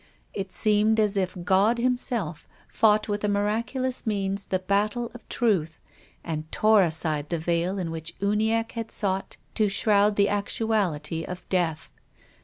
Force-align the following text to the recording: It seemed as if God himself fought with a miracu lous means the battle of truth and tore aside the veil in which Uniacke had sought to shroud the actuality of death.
It 0.33 0.51
seemed 0.51 0.99
as 0.99 1.15
if 1.15 1.37
God 1.43 1.77
himself 1.77 2.47
fought 2.67 3.07
with 3.07 3.23
a 3.23 3.27
miracu 3.27 3.79
lous 3.81 4.07
means 4.07 4.47
the 4.47 4.57
battle 4.57 5.11
of 5.13 5.29
truth 5.29 5.79
and 6.23 6.51
tore 6.51 6.81
aside 6.81 7.29
the 7.29 7.37
veil 7.37 7.77
in 7.77 7.91
which 7.91 8.15
Uniacke 8.19 8.71
had 8.71 8.89
sought 8.89 9.37
to 9.53 9.69
shroud 9.69 10.15
the 10.15 10.27
actuality 10.27 11.23
of 11.23 11.47
death. 11.49 11.91